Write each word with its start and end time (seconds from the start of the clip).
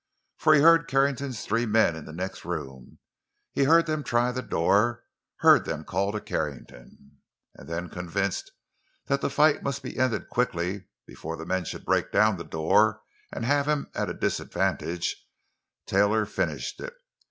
For 0.39 0.55
he 0.55 0.61
heard 0.61 0.87
Carrington's 0.87 1.45
three 1.45 1.67
men 1.67 1.95
in 1.95 2.05
the 2.05 2.11
next 2.11 2.43
room; 2.43 2.97
he 3.51 3.65
heard 3.65 3.85
them 3.85 4.03
try 4.03 4.31
the 4.31 4.41
door; 4.41 5.03
heard 5.41 5.65
them 5.65 5.83
call 5.83 6.11
to 6.11 6.19
Carrington. 6.19 7.19
And 7.53 7.69
then, 7.69 7.87
convinced 7.87 8.51
that 9.05 9.21
the 9.21 9.29
fight 9.29 9.61
must 9.61 9.83
be 9.83 9.97
ended 9.99 10.27
quickly, 10.27 10.85
before 11.05 11.37
the 11.37 11.45
men 11.45 11.65
should 11.65 11.85
break 11.85 12.11
down 12.11 12.37
the 12.37 12.43
door 12.43 13.03
and 13.31 13.45
have 13.45 13.67
him 13.67 13.91
at 13.93 14.09
a 14.09 14.15
disadvantage, 14.15 15.23
Taylor 15.85 16.25
finished 16.25 16.79
it. 16.81 16.95